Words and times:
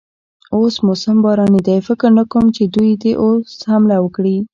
اوس 0.57 0.75
موسم 0.85 1.15
باراني 1.23 1.61
دی، 1.67 1.77
فکر 1.87 2.09
نه 2.17 2.23
کوم 2.31 2.45
چې 2.55 2.63
دوی 2.75 2.91
دې 3.01 3.11
اوس 3.23 3.45
حمله 3.71 3.97
وکړي. 4.01 4.37